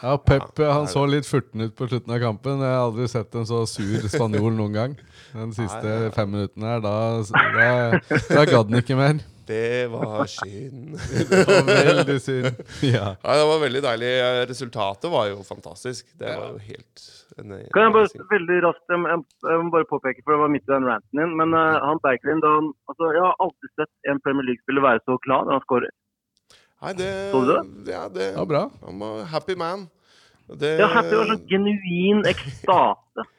[0.00, 2.62] Ja, Pep han så litt furten ut på slutten av kampen.
[2.64, 4.96] Jeg har aldri sett en så sur spanjol noen gang.
[5.34, 6.94] Den siste fem minuttene her, da,
[7.28, 7.68] da,
[8.30, 9.20] da gadd han ikke mer.
[9.48, 10.98] Det var synd.
[11.30, 12.50] Det var veldig synd.
[12.84, 13.14] Ja.
[13.22, 14.10] Ja, det var veldig deilig.
[14.50, 16.10] Resultatet var jo fantastisk.
[16.20, 17.04] Det var jo helt
[17.38, 20.72] en, Kan jeg bare veldig raskt jeg, må bare påpeke, for det var midt i
[20.72, 24.20] den ranten din, men uh, han Berklin da han, altså, Jeg har alltid sett en
[24.24, 25.94] Premier League-spiller være så glad når han skårer.
[26.82, 27.54] Nei, det, Så du
[27.90, 28.68] Ja, det ja, bra.
[28.84, 29.88] Han var happy man.
[30.48, 33.26] Det, Ja, Happy var sånn genuin ekstase.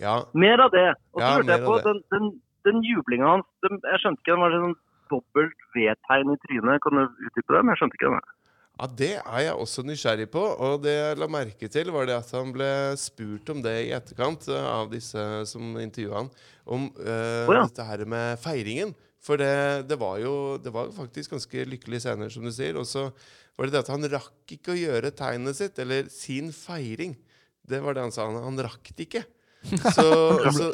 [0.00, 0.86] Ja, Mer av det.
[1.12, 2.28] Og så Ja, hørte jeg på den, den,
[2.64, 3.48] den jublinga hans.
[3.60, 4.78] Den, jeg skjønte ikke, den var sånn
[5.10, 6.82] dobbelt V-tegn i trynet.
[6.84, 7.62] Kan du utdype det?
[7.64, 8.36] Men jeg skjønte ikke det.
[8.80, 10.44] ja, det er jeg også nysgjerrig på.
[10.66, 12.70] Og det jeg la merke til, var det at han ble
[13.00, 16.32] spurt om det i etterkant eh, av disse som intervjua han,
[16.70, 17.64] om uh, oh, ja.
[17.66, 18.94] dette her med feiringen.
[19.20, 22.78] For det, det var jo det var faktisk ganske lykkelige scener, som du sier.
[22.80, 23.10] Og så
[23.58, 27.18] var det det at han rakk ikke å gjøre tegnet sitt, eller sin feiring.
[27.60, 28.30] Det var det han sa.
[28.30, 29.26] Han, han rakk det ikke.
[29.94, 30.72] Så, så,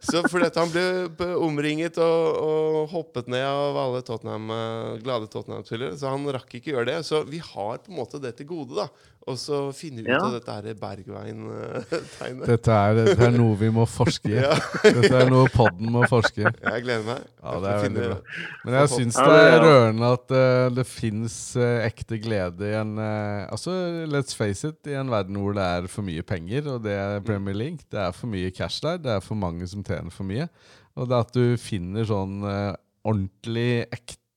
[0.10, 5.96] så fordi han ble omringet og, og hoppet ned av alle Tottenham, eh, glade Tottenham-spillere,
[5.98, 7.00] så han rakk ikke gjøre det.
[7.08, 8.86] Så vi har på en måte det til gode, da.
[9.26, 10.20] Og så finne ut Ja.
[10.22, 12.44] av dette her Bergveien-tegnet.
[12.52, 14.36] Dette er, dette er noe vi må forske i.
[14.44, 14.52] Ja,
[14.84, 16.46] Dette er noe podden må forske i.
[16.46, 17.24] jeg gleder meg.
[17.42, 18.18] Ja, det er veldig bra.
[18.62, 22.94] Men jeg syns det det er rørende at uh, det fins ekte glede i en
[23.00, 23.74] uh, Altså,
[24.06, 27.24] let's face it, i en verden hvor det er for mye penger, og det er
[27.26, 30.28] Premier League, det er for mye cash der, det er for mange som tjener for
[30.28, 30.46] mye.
[30.96, 33.86] Og det at du finner sånn ordentlig ordentlig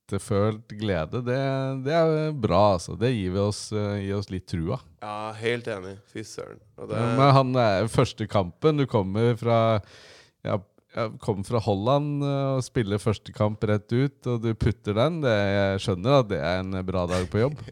[0.10, 1.38] ektefølt glede, det,
[1.86, 2.96] det er bra, altså.
[2.98, 4.80] Det gir, vi oss, eh, gir oss litt trua.
[5.04, 5.98] Ja, helt enig.
[6.10, 6.60] Fy søren.
[6.80, 8.82] Det, Men han er første kampen.
[8.82, 9.60] Du kommer fra
[10.46, 10.58] ja,
[10.96, 15.22] jeg kommer fra Holland eh, og spiller første kamp rett ut, og du putter den.
[15.22, 17.60] Det, jeg skjønner at det er en bra dag på jobb.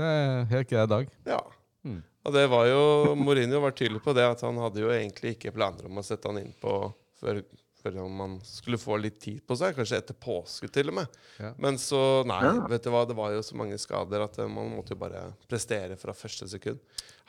[0.00, 1.08] Det er helt grei dag.
[1.28, 1.40] ja.
[1.84, 1.98] Mm.
[2.28, 5.52] Og det var jo Mourinho var tydelig på det, at han hadde jo egentlig ikke
[5.56, 6.74] planer om å sette han inn på
[7.20, 7.40] før,
[7.82, 9.76] føler om man skulle få litt tid på seg.
[9.76, 11.20] Kanskje etter påske, til og med.
[11.40, 11.52] Ja.
[11.58, 12.54] Men så, nei, Ja.
[12.70, 15.24] vet du hva, det var jo så mange skader at eh, man måtte jo bare
[15.50, 16.78] prestere fra første sekund.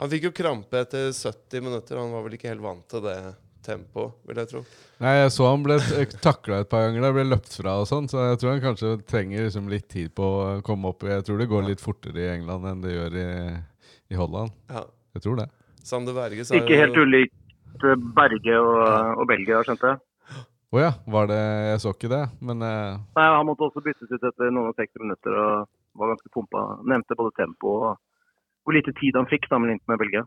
[0.01, 1.97] Han fikk jo krampe etter 70 minutter.
[2.01, 3.17] Han var vel ikke helt vant til det
[3.65, 4.61] tempoet, vil jeg tro.
[5.01, 5.77] Nei, jeg så han ble
[6.21, 7.03] takla et par ganger.
[7.05, 10.13] Da ble løpt fra og sånn, så jeg tror han kanskje trenger liksom litt tid
[10.17, 11.05] på å komme opp.
[11.05, 13.27] Jeg tror det går litt fortere i England enn det gjør i,
[14.13, 14.53] i Holland.
[14.71, 14.85] Ja.
[15.15, 15.49] Jeg tror det.
[16.15, 17.33] Berge Ikke helt ulikt
[17.83, 18.81] eh, Berge og,
[19.21, 20.01] og Belgia, skjønte jeg.
[20.71, 21.37] Å ja, var det
[21.71, 24.77] Jeg så ikke det, men eh, Nei, Han måtte også byttes ut etter noen og
[24.79, 25.67] 60 minutter og
[25.99, 26.61] var ganske pumpa.
[26.87, 27.97] Nevnte både tempo og
[28.63, 30.21] hvor lite tid han fikk sammenlignet med Belgia.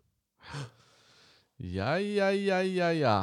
[1.64, 3.14] Ja, ja, ja, ja, ja.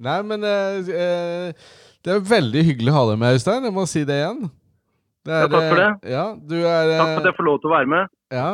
[0.00, 1.70] Nei, men eh, eh,
[2.06, 3.66] det er veldig hyggelig å ha deg med, Øystein.
[3.66, 4.44] Jeg må si det igjen.
[5.26, 5.88] Det Ja, takk for det.
[6.06, 8.14] eh, Ja, du er Takk for at eh, jeg får lov til å være med.
[8.32, 8.48] Ja.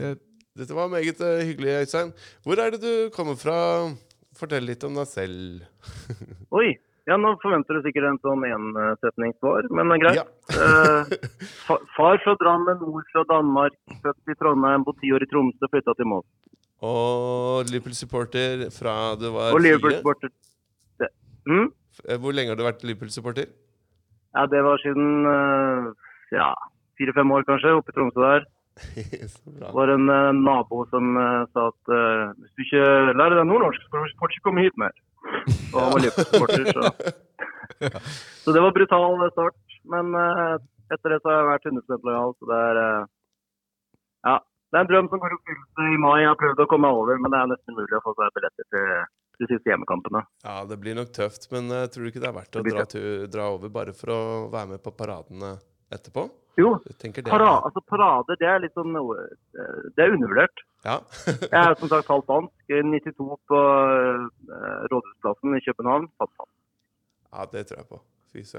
[0.00, 0.10] Det,
[0.60, 2.10] Dette var meget eh, hyggelig, Øystein.
[2.44, 3.58] Hvor er det du kommer fra?
[4.40, 5.66] Fortell litt om deg selv.
[6.60, 6.70] Oi.
[7.08, 10.18] Ja, nå forventer du sikkert en sånn ensetningssvar, men det er greit.
[10.20, 10.26] Ja.
[10.52, 13.74] Eh, fa far fra Drammen, mor fra Danmark,
[14.04, 16.28] født i Trondheim, bodd ti år i Tromsø, flytta til Moss.
[16.86, 19.60] Og Liverpool-supporter fra du var Og.
[19.64, 20.30] Liverpool-supporter
[21.48, 21.72] Mm?
[22.04, 23.48] Eh, Hvor lenge har du vært Liverpool-supporter?
[24.36, 25.86] Ja, det var siden eh,
[26.36, 26.52] ja,
[27.00, 28.46] fire-fem år kanskje, oppe i Tromsø der.
[29.60, 32.84] Det var en uh, nabo som uh, sa at uh, hvis du ikke
[33.18, 34.94] lærer deg nordnorsk, så får du ikke komme hit mer.
[35.74, 36.82] Og han var Liverpool-supporter, så.
[38.44, 39.58] så det var brutal start.
[39.90, 40.12] Men
[40.92, 42.80] etter det så har jeg vært 100 lojal, så det er
[44.28, 44.36] Ja.
[44.70, 46.20] Det er en drøm som går i oppfyllelse i mai.
[46.20, 48.36] Jeg har prøvd å komme meg over, men det er nesten umulig å få seg
[48.36, 48.84] billetter til
[49.40, 50.20] de siste hjemmekampene.
[50.44, 52.84] Ja, det blir nok tøft, men tror du ikke det er verdt å dra,
[53.34, 54.20] dra over bare for å
[54.52, 55.56] være med på paradene
[55.94, 56.28] etterpå?
[56.58, 56.74] Jo,
[57.30, 60.62] para, altså parade det er litt sånn eh, Det er undervurdert.
[60.84, 60.96] Ja.
[61.52, 62.52] Jeg er som sagt halvt dansk.
[62.68, 66.08] 92 på eh, Rådhusplassen i København.
[66.20, 66.56] Fantastisk.
[67.32, 68.00] ja, det tror jeg på.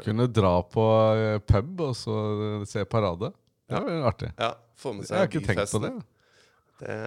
[0.03, 2.15] Kunne dra på eh, pub og så
[2.47, 3.31] eh, se parade.
[3.71, 4.31] Det er artig.
[4.39, 5.91] Ja, få med seg Jeg har ikke tenkt på det.
[6.81, 6.97] Det,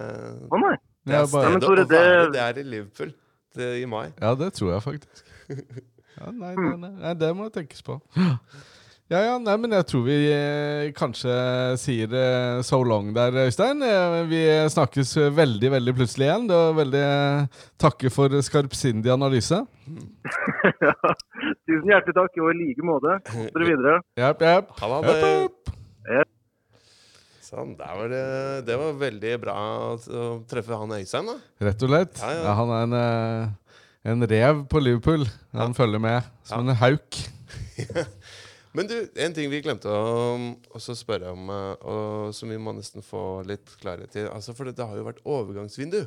[0.49, 0.75] Å nei.
[1.05, 2.23] det er Ja, men stedet Tore, å være.
[2.23, 3.11] det- Det er i Liverpool
[3.55, 4.07] det, i mai.
[4.21, 5.25] ja, det tror jeg faktisk.
[6.15, 7.97] Ja, nei, nei, nei, nei, det må tenkes på.
[9.05, 11.33] Ja, ja, nei, men jeg tror vi eh, kanskje
[11.77, 13.83] sier eh, so long der, Øystein.
[13.85, 14.39] Eh, vi
[14.73, 16.47] snakkes veldig, veldig plutselig igjen.
[16.49, 19.59] Det var veldig eh, Takke for skarpsindig analyse.
[21.69, 23.19] Tusen hjertelig takk, og i like måte.
[23.29, 23.99] Dere videre.
[24.17, 24.73] Jepp, jepp.
[24.81, 25.29] Han Jepp, hadde
[26.15, 26.33] jepp.
[27.45, 28.25] Sånn, der var det,
[28.65, 29.55] det var veldig bra
[29.93, 31.37] å treffe han Øystein, da.
[31.69, 32.17] Rett og slett.
[32.25, 32.41] Ja, ja.
[32.49, 33.77] Ja, han er en, eh,
[34.15, 35.29] en rev på Liverpool.
[35.53, 37.21] Han følger med som en hauk.
[38.75, 43.05] Men du, en ting vi glemte å spørre om, eh, og som vi må nesten
[43.05, 44.25] få litt klarhet i.
[44.27, 46.01] Altså, for det, det har jo vært overgangsvindu.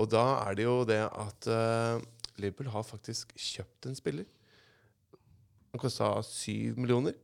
[0.00, 1.98] Og da er det jo det at uh,
[2.40, 4.28] Liverpool har faktisk kjøpt en spiller.
[5.74, 7.16] Han kosta syv millioner.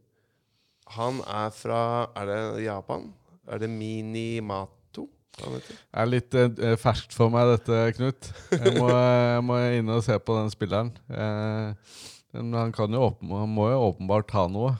[0.97, 3.09] Han er fra Er det Japan?
[3.47, 5.07] Er det Minimato?
[5.37, 8.31] Det er litt uh, ferskt for meg, dette, Knut.
[8.53, 8.91] Jeg må,
[9.37, 10.93] jeg må inn og se på den spilleren.
[11.11, 11.97] Eh,
[12.43, 14.75] men han, kan jo han må jo åpenbart ha noe.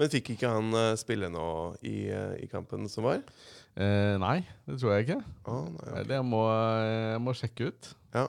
[0.00, 1.46] Men fikk ikke han uh, spille nå
[1.84, 3.20] i, uh, i kampen som var?
[3.72, 5.20] Eh, nei, det tror jeg ikke.
[5.48, 6.00] Oh, nei, okay.
[6.02, 6.40] Eller jeg må,
[6.84, 7.92] jeg må sjekke ut.
[8.12, 8.26] Ja.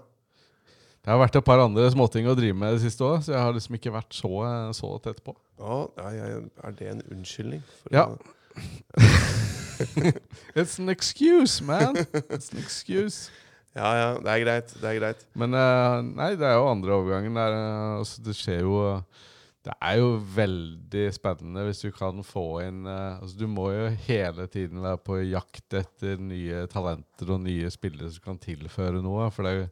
[1.04, 3.42] Det har vært et par andre småting å drive med det siste òg, så jeg
[3.44, 4.30] har liksom ikke vært så,
[4.78, 5.34] så tett på.
[5.60, 6.30] Oh, ja, ja,
[6.64, 7.60] er det en unnskyldning?
[7.92, 8.06] Ja.
[8.08, 8.54] å-
[10.56, 11.96] It's an excuse, man!
[12.30, 13.30] It's an excuse.
[13.74, 14.74] Ja, ja, det er greit.
[14.78, 15.22] Det er greit.
[15.40, 17.38] Men eh, nei, det er jo andre overgangen.
[17.40, 18.76] Der, eh, altså, det skjer jo
[19.64, 23.86] Det er jo veldig spennende hvis du kan få inn eh, altså, Du må jo
[24.10, 29.32] hele tiden være på jakt etter nye talenter og nye spillere som kan tilføre noe.
[29.34, 29.70] For det er,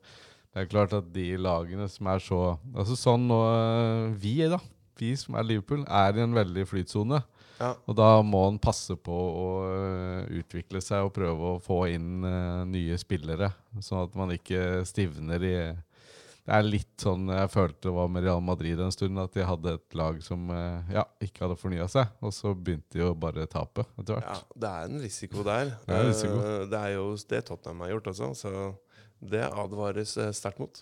[0.52, 2.42] det er klart at de lagene som er så
[2.74, 3.42] Altså sånn nå
[4.24, 4.58] Vi, da.
[4.98, 7.22] Vi som er Liverpool, er i en veldig flytsone.
[7.62, 7.76] Ja.
[7.86, 12.26] Og da må han passe på å øh, utvikle seg og prøve å få inn
[12.26, 15.56] øh, nye spillere, sånn at man ikke stivner i
[16.42, 19.46] Det er litt sånn jeg følte det var med Real Madrid en stund, at de
[19.46, 23.14] hadde et lag som øh, ja, ikke hadde fornya seg, og så begynte de å
[23.14, 24.26] bare tape etter hvert.
[24.32, 25.76] ja, det er en risiko der.
[25.86, 26.40] Det er risiko.
[26.42, 28.54] Eh, Det er jo det Tottenham har gjort også, så
[29.22, 30.82] det advares eh, sterkt mot.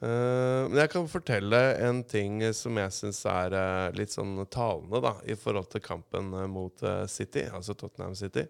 [0.00, 5.00] Eh, men jeg kan fortelle en ting som jeg syns er eh, litt sånn talende
[5.04, 8.46] da, i forhold til kampen eh, mot City, altså Tottenham City.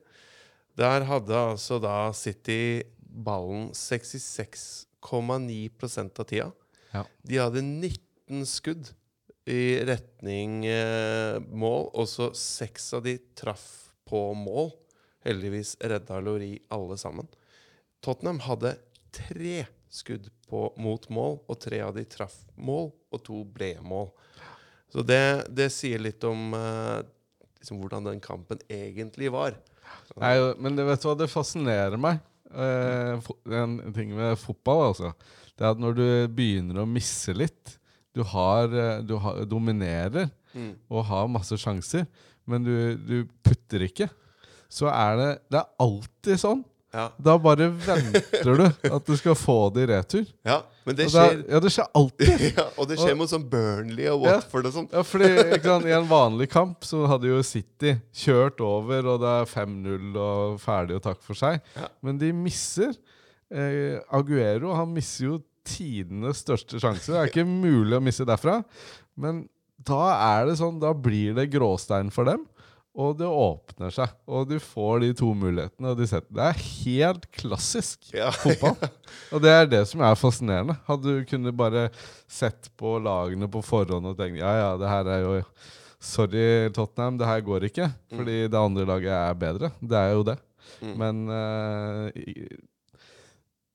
[0.78, 4.86] Der hadde altså da City ballen 66,9
[6.06, 6.52] av tida.
[6.94, 7.02] Ja.
[7.26, 8.92] De hadde 19 skudd
[9.50, 10.62] i retning
[11.50, 14.70] mål, og så seks av de traff på mål.
[15.26, 17.26] Heldigvis redda Lori alle sammen.
[18.04, 18.76] Tottenham hadde
[19.10, 19.79] tre skudd
[20.50, 24.10] på, mot mål, og tre av de traff mål, og to ble mål.
[24.90, 27.02] Så det, det sier litt om uh,
[27.60, 29.58] liksom hvordan den kampen egentlig var.
[30.18, 32.22] Nei, men det, vet du hva, det fascinerer meg.
[32.50, 33.18] Uh,
[33.54, 35.12] en ting med fotball, altså.
[35.54, 37.76] Det er at når du begynner å misse litt
[38.16, 40.72] Du, har, eh, du har, dominerer Mm.
[40.90, 42.08] og har masse sjanser,
[42.42, 44.08] men du, du putter ikke.
[44.70, 46.64] Så er det Det er alltid sånn.
[46.90, 50.24] Ja, Da bare venter du at du skal få det i retur.
[50.44, 52.40] ja men det skjer er- skjer ja, det skjer alltid.
[52.56, 54.88] ja, Og det skjer mot sånn Burnley og Watford og sånn.
[54.90, 55.28] Ja, fordi
[55.62, 57.92] sant, I en vanlig kamp så hadde jo City
[58.24, 61.60] kjørt over, og det er 5-0 og ferdig og takk for seg.
[61.76, 61.86] Ja.
[62.02, 62.96] Men de misser.
[63.50, 67.12] Eh, Aguero han misser jo tidenes største sjanse.
[67.12, 68.60] Det er ikke mulig å misse derfra.
[69.20, 69.44] Men
[69.86, 70.00] da
[70.40, 72.48] er det sånn, da blir det gråstein for dem.
[72.98, 75.92] Og det åpner seg, og du får de to mulighetene.
[75.92, 76.30] Og de setter.
[76.34, 78.32] Det er helt klassisk Ja.
[78.42, 78.74] fotball.
[79.30, 80.74] Og det er det som er fascinerende.
[80.88, 81.86] Hadde du kunnet bare
[82.30, 85.36] sett på lagene på forhånd og tenkt ja, ja, det her er jo
[86.00, 87.90] Sorry, Tottenham, det her går ikke.
[88.08, 89.68] Fordi det andre laget er bedre.
[89.84, 90.38] Det er jo det.
[90.80, 90.94] Mm.
[90.96, 92.06] Men uh,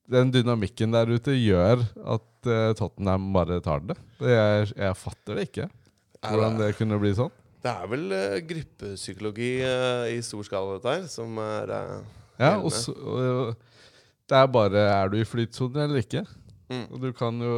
[0.09, 3.99] den dynamikken der ute gjør at uh, Tottenham bare tar det.
[4.17, 5.69] det jeg, jeg fatter det ikke.
[6.25, 7.33] Hvordan det kunne bli sånn.
[7.65, 12.55] Det er vel uh, gruppepsykologi uh, i stor skala, dette her, som er uh, Ja,
[12.59, 13.55] og så, og,
[14.29, 16.25] det er bare Er du i flytsonen eller ikke?
[16.69, 16.85] Mm.
[16.89, 17.55] Og du kan jo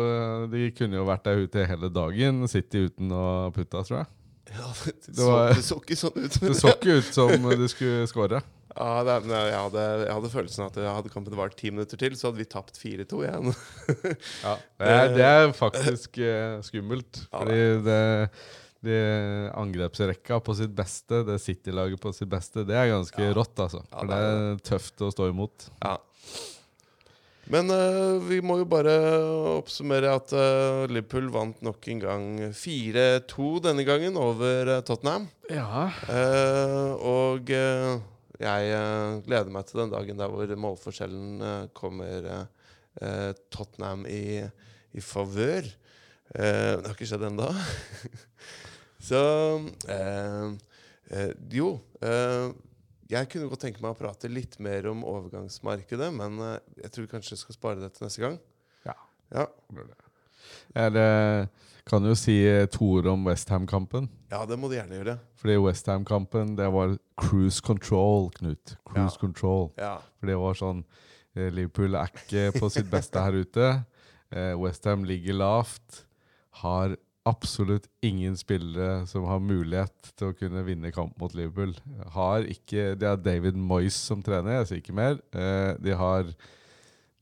[0.51, 4.09] De kunne jo vært der ute hele dagen, sittet uten å putte, tror jeg.
[4.51, 6.37] Ja, det, Det så, det så ikke sånn ut.
[6.43, 8.43] Det så ikke ut som du skulle score.
[8.77, 12.27] Ja, det, jeg, hadde, jeg hadde følelsen at hadde kampen vart ti minutter til, så
[12.29, 13.55] hadde vi tapt 4-2 igjen.
[13.87, 14.11] Det
[14.85, 17.23] er, det er faktisk eh, skummelt.
[17.23, 17.97] Ja, fordi det,
[18.85, 23.33] det angrepsrekka på sitt beste, det City-laget på sitt beste, det er ganske Ja.
[23.33, 23.81] rått, altså.
[23.91, 25.69] Ja, For det det er er tøft å stå imot.
[25.83, 25.97] Ja.
[27.47, 28.91] Men uh, vi må jo bare
[29.55, 35.29] oppsummere at uh, Liverpool vant nok en gang 4-2 denne gangen over uh, Tottenham.
[35.49, 35.85] Ja.
[36.11, 38.73] Eh, og jeg
[39.25, 42.27] gleder meg til den dagen der hvor målforskjellen kommer
[43.49, 44.43] Tottenham i,
[44.91, 45.65] i favør.
[46.35, 47.47] Eh, det har ikke skjedd ennå.
[48.99, 49.19] Så
[49.87, 50.47] eh,
[51.11, 51.79] eh, Jo.
[52.01, 52.51] eh,
[53.09, 57.05] jeg kunne godt tenke meg å prate litt mer om overgangsmarkedet, men eh, jeg tror
[57.05, 58.39] vi kanskje skal spare det til neste gang.
[58.87, 58.95] Ja.
[59.31, 59.45] Ja,
[60.75, 61.49] Jeg
[61.87, 62.35] kan jo si
[62.71, 64.09] to ord om Westham-kampen.
[64.31, 65.17] ja det må du gjerne gjøre.
[65.39, 68.75] Fordi Westham-kampen, det var cruise control, Knut.
[68.85, 69.19] Cruise Ja.
[69.21, 69.71] control.
[69.77, 69.97] Ja.
[70.19, 70.83] For det var sånn
[71.35, 73.85] eh, Liverpool er ikke på sitt beste her ute.
[74.31, 76.03] Eh, Westham ligger lavt.
[76.63, 76.97] Har
[77.27, 81.75] absolutt ingen spillere som har mulighet til å kunne vinne kamp mot Liverpool.
[82.15, 85.19] Har ikke, De har David Moyes som trener, jeg sier ikke mer.
[85.35, 86.31] Eh, de har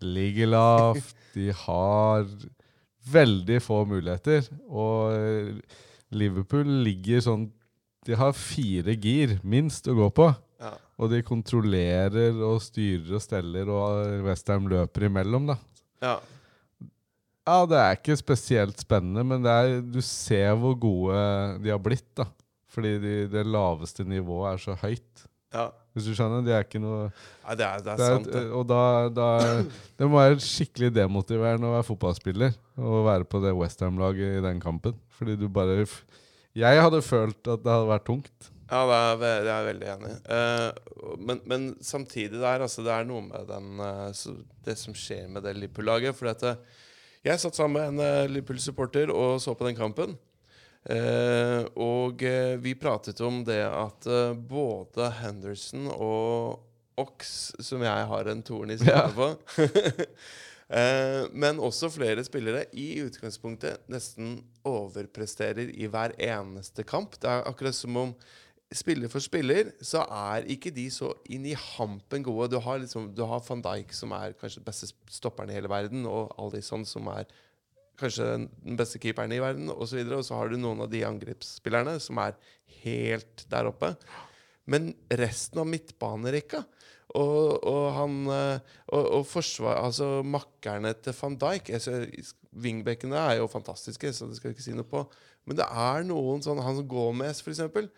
[0.05, 1.01] ligger.
[1.35, 2.25] De har
[3.11, 4.47] veldig få muligheter.
[4.69, 5.77] Og eh,
[6.15, 7.49] Liverpool ligger sånn
[8.05, 10.29] De har fire gir, minst, å gå på.
[10.61, 10.75] ja.
[10.95, 15.57] Og de kontrollerer og styrer og steller, og Westham løper imellom, da.
[16.05, 16.13] ja.
[17.45, 21.17] Ja, det er ikke spesielt spennende, men det er, du ser hvor gode
[21.61, 22.25] de har blitt, da.
[22.73, 25.27] Fordi de, det laveste nivået er så høyt.
[25.53, 25.69] ja.
[25.95, 26.41] Hvis du skjønner?
[26.43, 28.41] De er ikke noe Nei, det er, det er det er, sant, det.
[28.51, 28.79] Og da,
[29.15, 29.27] da
[29.95, 34.59] Det må være skikkelig demotiverende å være fotballspiller og være på det Westham-laget i den
[34.59, 34.97] kampen.
[35.15, 35.85] Fordi du bare
[36.51, 38.49] Jeg hadde følt at det hadde vært tungt.
[38.65, 40.11] Ja, det er, det er jeg veldig enig.
[40.35, 44.09] Eh, men, men samtidig der, altså, det er noe med den, uh,
[44.65, 46.17] det som skjer med det Liverpool-laget.
[46.17, 46.83] For at, eh,
[47.25, 50.15] jeg satt sammen med en eh, Liverpool-supporter og så på den kampen.
[50.85, 56.61] Eh, og eh, vi pratet om det at eh, både Henderson og
[57.01, 59.33] Ox, som jeg har en torn i sida på
[61.41, 67.19] Men også flere spillere i utgangspunktet nesten overpresterer i hver eneste kamp.
[67.21, 68.15] Det er akkurat som om
[68.77, 72.51] spiller for spiller, så er ikke de så inn i hampen gode.
[72.53, 75.71] Du har, liksom, du har van Dijk, som er kanskje den beste stopperen i hele
[75.71, 77.27] verden, og Alison, som er
[77.99, 80.01] kanskje den beste keeperen i verden, osv.
[80.03, 82.37] Og, så og så har du noen av de angrepsspillerne som er
[82.83, 83.93] helt der oppe.
[84.69, 86.63] Men resten av midtbanerekka
[87.13, 92.09] og, og han eh, og, og forsvar, altså makkerne til van Dijk jeg
[92.55, 95.01] Wingbackene er jo fantastiske, så det skal jeg ikke si noe på.
[95.45, 97.89] Men det er noen sånn Han som Gomez, for eksempel.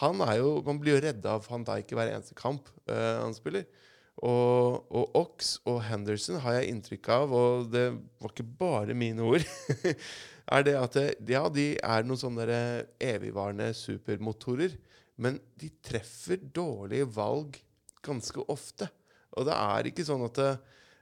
[0.00, 3.22] Han er jo, man blir jo redda av van Dijk i hver eneste kamp uh,
[3.22, 3.68] han spiller.
[4.26, 7.86] Og, og Ox og Henderson har jeg inntrykk av, og det
[8.20, 9.46] var ikke bare mine ord,
[10.56, 12.60] er det at det, ja, de er noen sånne
[13.00, 14.74] evigvarende supermotorer,
[15.20, 17.56] men de treffer dårlige valg
[18.04, 18.90] ganske ofte.
[19.38, 20.52] Og det er ikke sånn at det,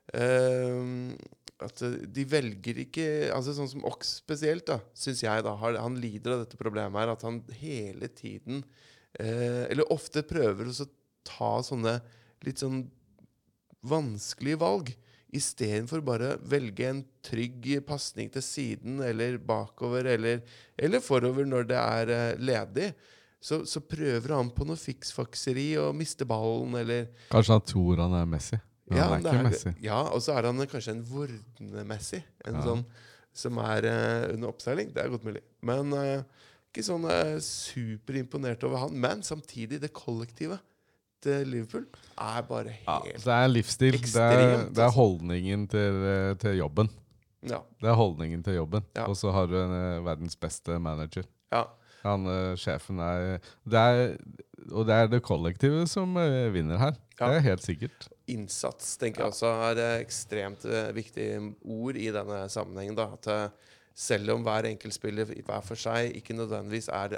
[0.08, 1.12] Uh,
[1.60, 1.82] at
[2.16, 3.02] de velger ikke
[3.34, 7.12] altså Sånn som Ox spesielt, da, syns jeg, da, han lider av dette problemet her.
[7.12, 10.88] At han hele tiden uh, Eller ofte prøver å
[11.28, 11.98] ta sånne
[12.46, 12.86] litt sånn
[13.88, 14.94] vanskelige valg.
[15.36, 20.40] Istedenfor bare velge en trygg pasning til siden eller bakover eller,
[20.80, 22.86] eller forover når det er eh, ledig.
[23.40, 28.16] Så, så prøver han på noe fiksfakseri og mister ballen eller Kanskje han tror han
[28.18, 28.58] er Messi.
[28.88, 29.72] Men han er ikke er, Messi.
[29.84, 32.18] ja, og så er han kanskje en vordende Messi.
[32.48, 32.64] En Ja.
[32.64, 32.82] sånn
[33.38, 34.90] som er uh, under oppseiling.
[34.94, 35.42] Det er godt mulig.
[35.62, 36.24] Men uh,
[36.72, 38.96] ikke sånn uh, superimponert over han.
[38.98, 40.58] Men samtidig, det kollektivet
[41.22, 41.86] til Liverpool
[42.18, 44.00] er bare Ja, helt det er livsstil.
[44.02, 46.02] Det er, det er holdningen til,
[46.42, 46.90] til jobben.
[47.46, 47.60] Ja.
[47.78, 48.82] Det er holdningen til jobben.
[48.96, 49.06] Ja.
[49.06, 49.74] Og så har du en,
[50.06, 51.26] verdens beste manager.
[51.54, 51.68] ja.
[52.04, 54.16] Han eh, sjefen er det, er
[54.70, 56.98] Og det er det kollektivet som eh, vinner her.
[57.18, 57.28] Ja.
[57.28, 58.08] Det er helt sikkert.
[58.30, 61.28] Innsats tenker jeg også er et ekstremt eh, viktig
[61.64, 62.98] ord i denne sammenhengen.
[62.98, 63.10] Da.
[63.18, 63.56] At
[63.98, 67.16] selv om hver enkeltspiller hver for seg ikke nødvendigvis er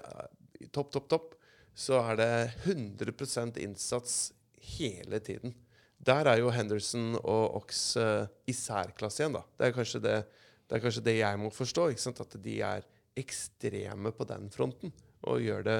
[0.73, 1.35] topp, topp, topp,
[1.77, 2.31] så er det
[2.69, 4.31] 100% innsats
[4.79, 5.55] hele tiden.
[6.01, 9.37] Der er jo Henderson og Ox uh, i særklasse igjen.
[9.37, 9.43] da.
[9.59, 10.17] Det er kanskje det,
[10.65, 11.91] det, er kanskje det jeg må forstå.
[12.25, 12.87] At de er
[13.21, 14.93] ekstreme på den fronten.
[15.29, 15.79] Og gjør det,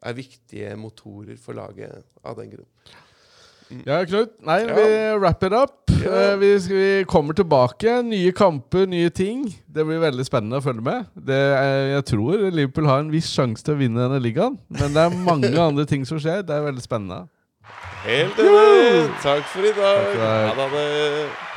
[0.00, 2.68] er viktige motorer for laget av den grunn.
[3.86, 4.32] Ja, Knut.
[4.42, 4.74] Nei, Ja.
[4.74, 5.76] vi wrap it up.
[6.00, 6.32] Ja.
[6.32, 8.00] Eh, vi, vi kommer tilbake.
[8.02, 9.44] Nye kamper, nye ting.
[9.68, 11.06] Det blir veldig spennende å følge med.
[11.14, 14.56] Det er, jeg tror Liverpool har en viss sjanse til å vinne denne ligaen.
[14.74, 16.42] Men det er mange andre ting som skjer.
[16.48, 17.20] Det er veldig spennende.
[18.08, 19.06] Helt enig!
[19.22, 20.18] Takk for i dag.
[20.56, 21.49] Ha det.